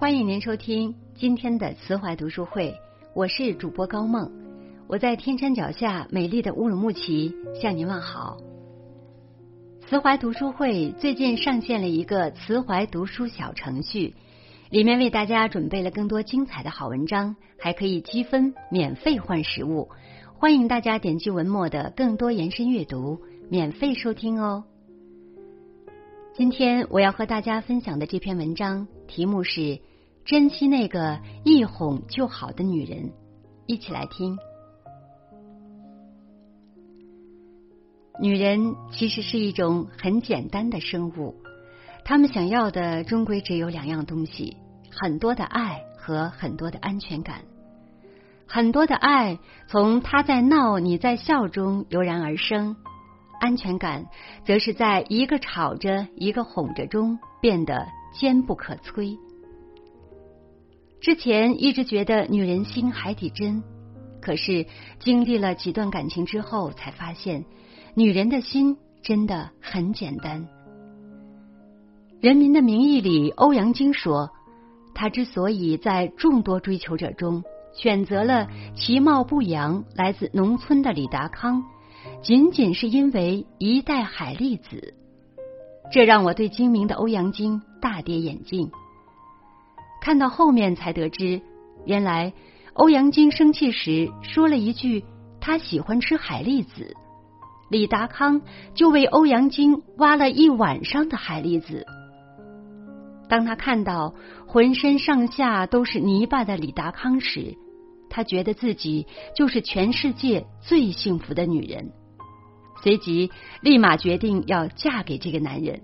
[0.00, 2.72] 欢迎您收听今天的慈怀读书会，
[3.16, 4.30] 我是主播高梦，
[4.86, 8.38] 我在天山脚下美丽的乌鲁木齐向您问好。
[9.88, 14.14] 慈怀读书会最近上线了一个慈怀读书小程序，
[14.70, 19.88] 里面为大家准备了更多精彩的好文章，还可以积分免费换实物，
[20.32, 23.20] 欢迎大家点击文末的更多延伸阅读，
[23.50, 24.62] 免费收听哦。
[26.36, 29.80] 今天我要和大家分享的这篇文章题目是。
[30.28, 33.14] 珍惜那个一哄就好的女人，
[33.64, 34.36] 一起来听。
[38.20, 41.34] 女人其实是一种很简单的生物，
[42.04, 44.58] 她们想要的终归只有两样东西：
[44.90, 47.40] 很多的爱和很多的安全感。
[48.46, 52.76] 很多的爱从他在闹你在笑中油然而生，
[53.40, 54.04] 安全感
[54.44, 59.18] 则是在一个吵着一个哄着中变得坚不可摧。
[61.00, 63.62] 之前一直觉得女人心海底针，
[64.20, 64.66] 可是
[64.98, 67.44] 经历了几段感情之后，才发现
[67.94, 70.42] 女人的心真的很简单。
[72.20, 74.30] 《人民的名义》里，欧阳菁说，
[74.92, 81.62] 他之所以在众多追求者中选择了其貌不扬、来自农村的李达康，
[82.22, 84.94] 仅仅是因为一代海蛎子。
[85.92, 88.72] 这让我对精明的欧阳菁大跌眼镜。
[90.00, 91.40] 看到后面才得知，
[91.84, 92.32] 原来
[92.74, 95.04] 欧阳菁生气时说了一句
[95.40, 96.96] 他喜欢吃海蛎子，
[97.70, 98.40] 李达康
[98.74, 101.84] 就为欧阳菁挖了一晚上的海蛎子。
[103.28, 104.14] 当他看到
[104.46, 107.54] 浑身上下都是泥巴的李达康时，
[108.08, 111.92] 他觉得自己就是全世界最幸福的女人，
[112.82, 115.82] 随即立马决定要嫁给这个男人。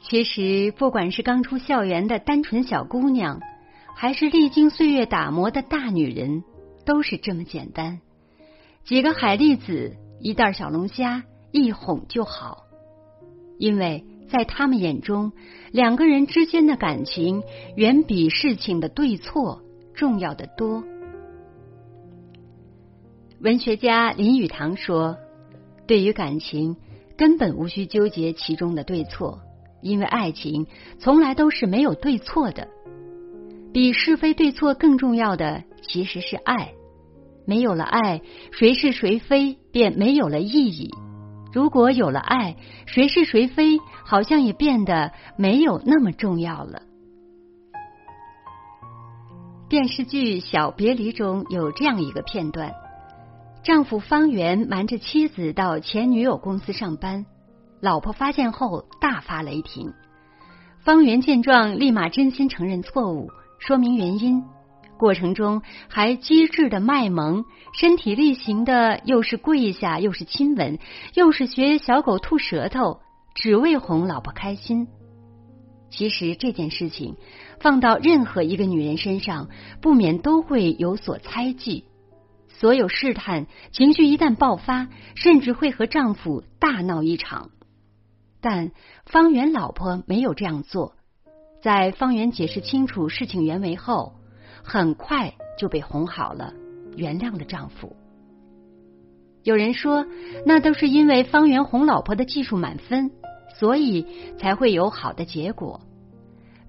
[0.00, 3.40] 其实，不管是刚出校园的单纯小姑娘，
[3.94, 6.44] 还是历经岁月打磨的大女人，
[6.86, 8.00] 都是这么简单。
[8.84, 12.64] 几个海蛎子，一袋小龙虾，一哄就好。
[13.58, 15.32] 因为在他们眼中，
[15.72, 17.42] 两个人之间的感情
[17.76, 19.60] 远比事情的对错
[19.94, 20.84] 重要的多。
[23.40, 25.16] 文学家林语堂说
[25.86, 26.76] ：“对于感情，
[27.16, 29.40] 根本无需纠结其中的对错。”
[29.80, 30.66] 因为爱情
[30.98, 32.68] 从来都是没有对错的，
[33.72, 36.72] 比是非对错更重要的其实是爱。
[37.46, 38.20] 没有了爱，
[38.52, 40.90] 谁是谁非便没有了意义；
[41.52, 42.56] 如果有了爱，
[42.86, 46.82] 谁是谁非好像也变得没有那么重要了。
[49.70, 52.72] 电视剧《小别离》中有这样一个片段：
[53.62, 57.24] 丈夫方圆瞒着妻子到前女友公司上班。
[57.80, 59.92] 老婆发现后大发雷霆，
[60.80, 64.42] 方圆见状立马真心承认错误，说明原因，
[64.98, 70.78] 过程中还机智的卖萌，身体力行的，又是跪下，又是亲吻，
[71.14, 72.98] 又是学小狗吐舌头，
[73.34, 74.88] 只为哄老婆开心。
[75.88, 77.16] 其实这件事情
[77.60, 79.48] 放到任何一个女人身上，
[79.80, 81.84] 不免都会有所猜忌。
[82.48, 87.50] 所有试探情绪一旦爆发，甚至会和丈夫大闹一场。
[88.40, 88.70] 但
[89.04, 90.94] 方圆老婆没有这样做，
[91.60, 94.14] 在方圆解释清楚事情原委后，
[94.62, 96.54] 很快就被哄好了，
[96.96, 97.96] 原谅了丈夫。
[99.42, 100.06] 有人说，
[100.44, 103.10] 那都是因为方圆哄老婆的技术满分，
[103.58, 104.06] 所以
[104.38, 105.80] 才会有好的结果。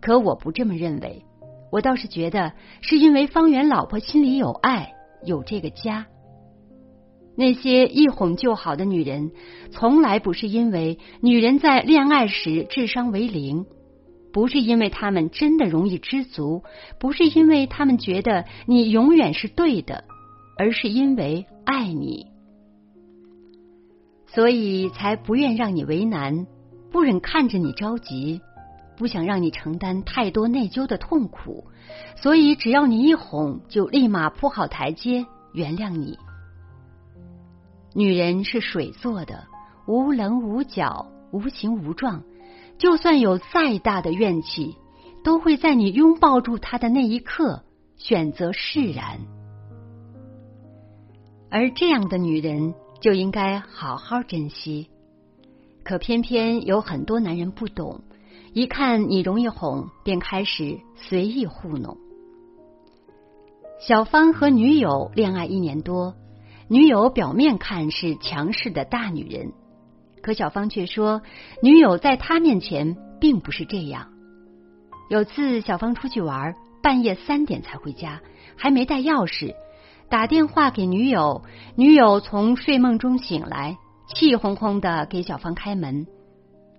[0.01, 1.25] 可我不这么认为，
[1.71, 4.93] 我倒是觉得是因为方圆老婆心里有爱，
[5.23, 6.07] 有这个家。
[7.39, 9.31] 那些一哄就好的女人，
[9.71, 13.65] 从来不是因为女人在恋爱时智商为零，
[14.33, 16.63] 不是因为她们真的容易知足，
[16.99, 20.03] 不是因为她们觉得你永远是对的，
[20.57, 22.25] 而是因为爱你，
[24.27, 26.45] 所以才不愿让你为难，
[26.91, 28.41] 不忍看着你着急，
[28.97, 31.63] 不想让你承担太多内疚的痛苦，
[32.17, 36.17] 所以只要你一哄，就立马铺好台阶，原谅你。
[37.99, 39.45] 女人是水做的，
[39.85, 42.23] 无棱无角，无形无状。
[42.77, 44.77] 就算有再大的怨气，
[45.21, 47.61] 都会在你拥抱住她的那一刻
[47.97, 49.19] 选择释然。
[51.49, 54.87] 而这样的女人就应该好好珍惜。
[55.83, 57.99] 可偏偏有很多男人不懂，
[58.53, 61.97] 一看你容易哄，便开始随意糊弄。
[63.77, 66.15] 小芳和女友恋爱一年多。
[66.69, 69.53] 女友表面看是强势的大女人，
[70.21, 71.23] 可小芳却说，
[71.63, 74.09] 女友在她面前并不是这样。
[75.09, 78.21] 有次小芳出去玩，半夜三点才回家，
[78.55, 79.55] 还没带钥匙，
[80.11, 81.41] 打电话给女友，
[81.75, 83.79] 女友从睡梦中醒来，
[84.13, 86.05] 气哄哄的给小芳开门。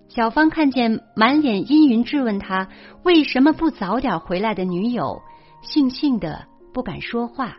[0.07, 2.69] 小芳看见满脸阴云质问他
[3.03, 5.21] 为什么不早点回来的女友，
[5.65, 7.57] 悻悻的不敢说话。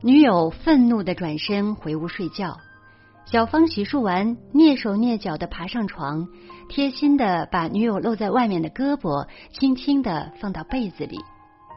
[0.00, 2.58] 女友愤怒的转身回屋睡觉。
[3.24, 6.28] 小芳洗漱完，蹑手蹑脚的爬上床，
[6.68, 11.18] 贴心的把女友露在外面的胳膊轻轻的放到被子里，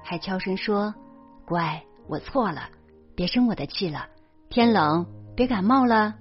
[0.04, 0.94] 还悄声说
[1.46, 2.70] ：“乖，我错了，
[3.16, 4.06] 别生我的气了。
[4.50, 6.14] 天冷，别感冒了。”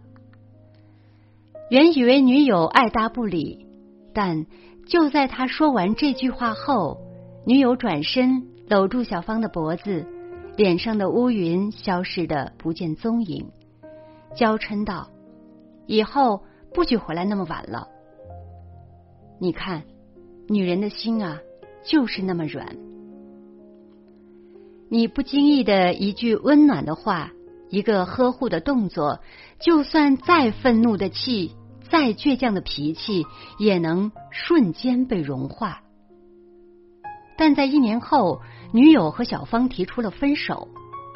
[1.71, 3.67] 原以为女友爱答不理，
[4.15, 4.47] 但
[4.89, 6.99] 就在他说完这句话后，
[7.47, 10.07] 女友转身搂住小芳的脖子，
[10.61, 13.49] 脸上的乌云消失的不见踪影，
[14.37, 15.09] 娇嗔道。
[15.87, 16.43] 以后
[16.75, 17.89] 不许回来那么晚了。
[19.41, 19.85] 你看，
[20.51, 21.39] 女人的心啊，
[21.83, 22.77] 就是那么软。
[24.91, 27.33] 你不经意的一句温暖的话，
[27.71, 29.21] 一个呵护的动作，
[29.61, 31.53] 就算再愤怒的气，
[31.89, 33.25] 再倔强的脾气，
[33.59, 35.81] 也能瞬间被融化。
[37.41, 40.69] 但在一年后，女友和小芳提出了分手。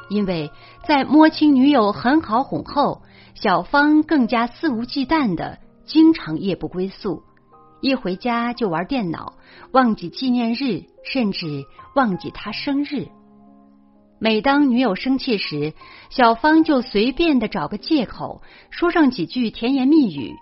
[0.09, 0.51] 因为
[0.89, 3.03] 在摸清女友很好哄后，
[3.35, 7.23] 小芳更加肆无忌惮的，经常夜不归宿，
[7.83, 9.35] 一回家就玩电脑，
[9.73, 13.09] 忘记纪念日，甚至忘记他生日。
[14.19, 15.75] 每当女友生气时，
[16.09, 20.33] 小芳就随便的找个借口，说上几句甜言蜜语，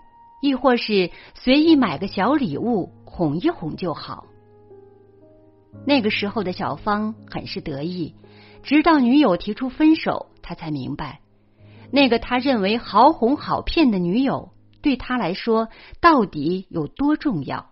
[0.41, 4.23] 亦或是随意买个小礼物哄一哄就好。
[5.85, 8.15] 那个时候的小芳很是得意。
[8.63, 11.19] 直到女友提出分手，他才明白，
[11.91, 15.67] 那个他认为好哄好骗的女友，对他来说
[15.99, 17.71] 到底有多重要。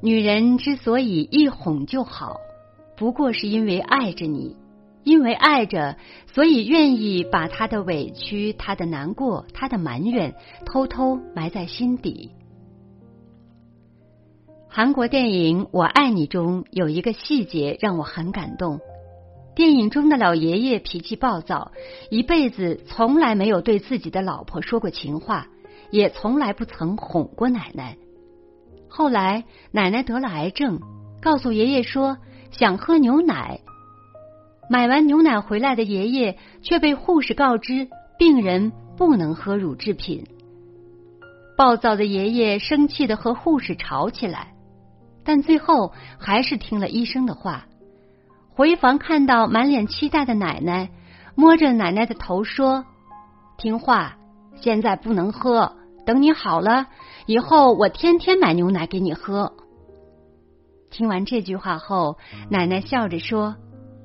[0.00, 2.36] 女人之所以一哄就好，
[2.96, 4.54] 不过是因为爱着你，
[5.02, 5.96] 因为爱着，
[6.32, 10.36] 所以愿意把她的委屈、她的难过、她的埋怨，
[10.66, 12.30] 偷偷埋在心底。
[14.76, 18.80] 韩国电影《我爱你》中有一个细节让我很感动。
[19.54, 21.70] 电影中的老爷爷脾气暴躁，
[22.10, 25.46] 一辈子从来没有对自己的老婆说过情话，
[25.92, 27.96] 也从来不曾哄过奶奶。
[28.88, 30.80] 后来奶奶得了癌症，
[31.22, 32.18] 告诉爷爷说
[32.50, 33.60] 想喝牛奶。
[34.68, 37.86] 买完牛奶回来的爷爷却被护士告知
[38.18, 40.24] 病人不能喝乳制品。
[41.56, 44.52] 暴躁的爷爷生气的和护士吵起来。
[45.24, 47.66] 但最后还是听了医生的话，
[48.54, 50.90] 回房看到满脸期待的奶奶，
[51.34, 52.84] 摸着奶奶的头说
[53.56, 54.16] ：“听话，
[54.60, 55.72] 现在不能喝，
[56.04, 56.86] 等你好了
[57.26, 59.52] 以后，我天天买牛奶给你喝。”
[60.90, 62.18] 听完这句话后，
[62.50, 63.56] 奶奶笑着说：“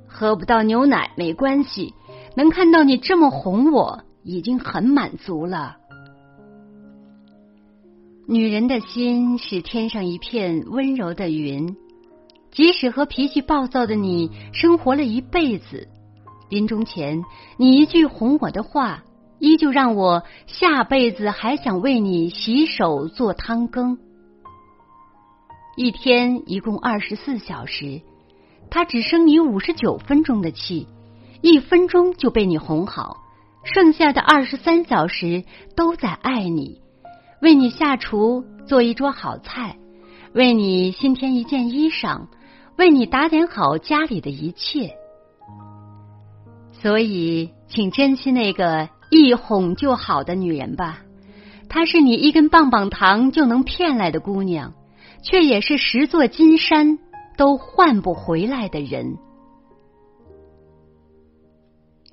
[0.08, 1.94] 喝不到牛奶没关系，
[2.36, 5.78] 能看到你这么哄我，已经很满足了。”
[8.32, 11.76] 女人的心是天上一片温柔的云，
[12.52, 15.88] 即使和脾气暴躁的你生活了一辈子，
[16.48, 17.24] 临终前
[17.58, 19.04] 你一句哄我的话，
[19.40, 23.98] 依旧让我下辈子还想为你洗手做汤羹。
[25.76, 28.00] 一天一共二十四小时，
[28.70, 30.86] 他只生你五十九分钟的气，
[31.42, 33.18] 一分钟就被你哄好，
[33.64, 35.46] 剩下的二十三小时
[35.76, 36.80] 都在爱你。
[37.42, 39.78] 为你下厨做一桌好菜，
[40.34, 42.28] 为你新添一件衣裳，
[42.78, 44.96] 为你打点好家里的一切。
[46.72, 51.02] 所以，请珍惜那个一哄就好的女人吧。
[51.68, 54.74] 她是你一根棒棒糖就能骗来的姑娘，
[55.22, 56.98] 却也是十座金山
[57.38, 59.18] 都换不回来的人。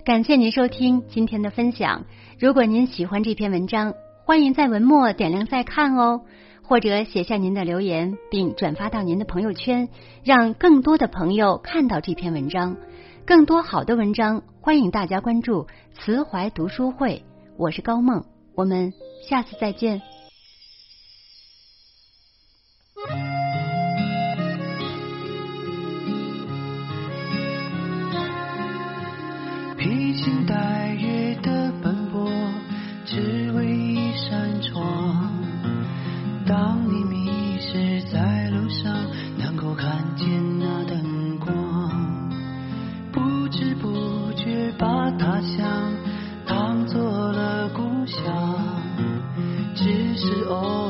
[0.05, 2.05] 感谢您收听今天的分享。
[2.39, 3.95] 如果您喜欢这篇文章，
[4.27, 6.23] 欢迎在文末点亮再看哦，
[6.65, 9.89] 或者写下您的留言，并转发到您的朋友圈，
[10.25, 12.77] 让更多的朋友看到这篇文章。
[13.25, 17.23] 更多好的文章，欢迎大家关注慈怀读书会。
[17.57, 18.25] 我是高梦，
[18.57, 18.93] 我们
[19.29, 20.03] 下次再见。
[50.27, 50.86] 是偶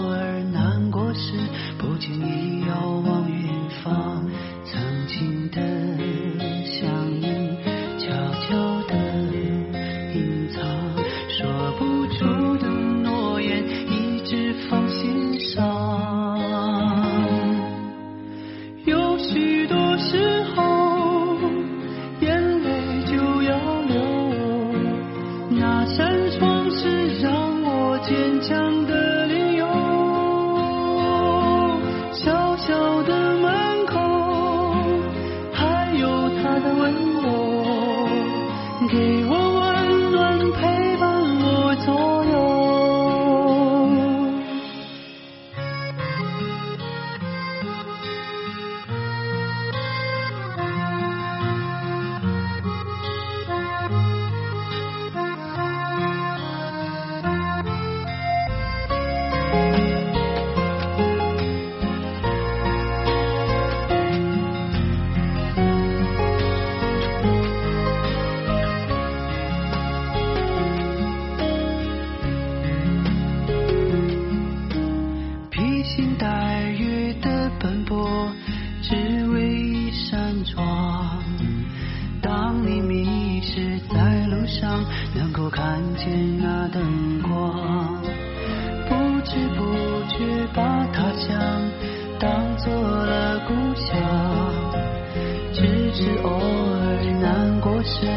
[95.87, 98.09] 只是偶尔难过时